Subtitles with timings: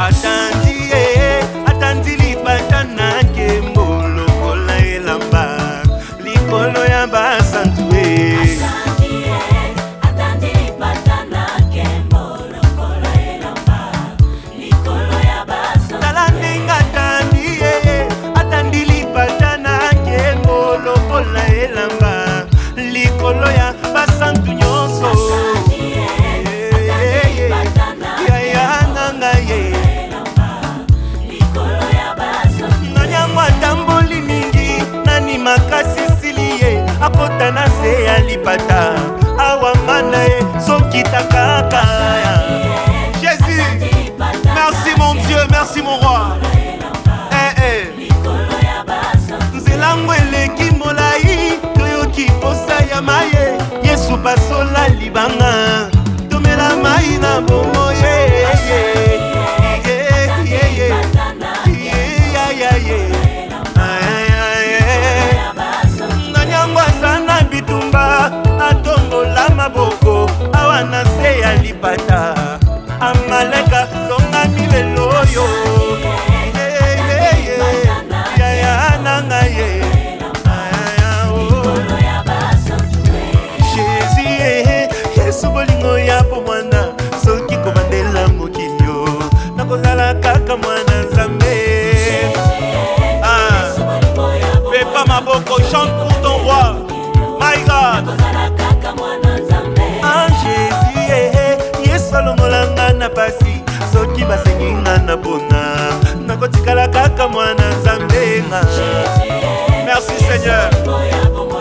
[0.00, 0.47] I done.
[38.38, 38.94] lipata
[39.38, 41.97] awanga na ye soki takaka.
[71.78, 72.58] epata
[73.00, 73.87] amaleka
[106.38, 108.60] nakotikala kaka mwana nzambe nga.
[109.86, 111.57] Merci seigneur.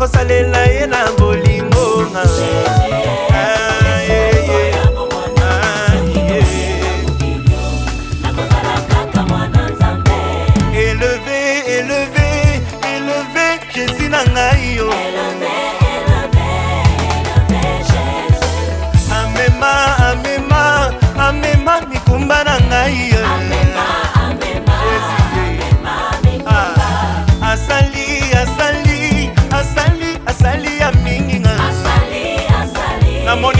[0.00, 1.19] nakosalela ye na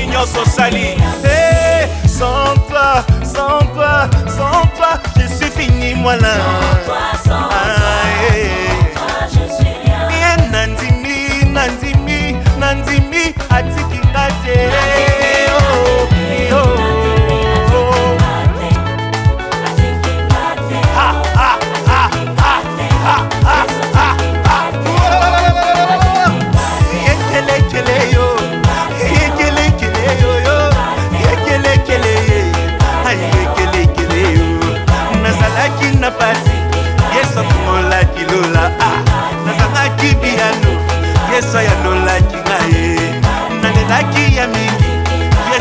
[0.00, 6.28] soki nyonso osali eh, hey, sans toi sans toi sans toi je suis fini mwana
[6.86, 7.48] voilà.
[7.50, 8.69] ah, hey.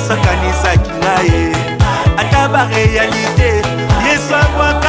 [0.09, 1.51] osakanisaki na ye
[2.17, 3.61] ata barealité
[4.07, 4.88] yesu abwaka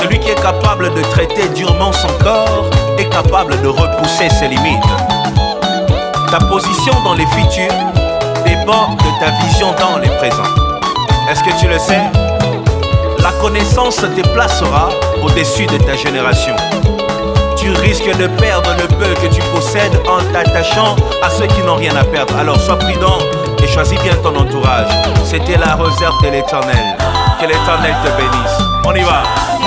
[0.00, 2.64] Celui qui est capable de traiter durement son corps
[2.96, 4.78] est capable de repousser ses limites.
[6.30, 7.74] Ta position dans les futurs
[8.46, 10.54] dépend de ta vision dans les présents.
[11.28, 11.98] Est-ce que tu le sais?
[13.18, 14.90] La connaissance te placera
[15.24, 16.54] au-dessus de ta génération.
[17.56, 21.74] Tu risques de perdre le peu que tu possèdes en t'attachant à ceux qui n'ont
[21.74, 22.36] rien à perdre.
[22.36, 23.18] Alors sois prudent
[23.60, 24.92] et choisis bien ton entourage.
[25.24, 26.96] C'était la réserve de l'éternel.
[27.40, 28.67] Que l'éternel te bénisse.
[28.88, 29.57] オリバー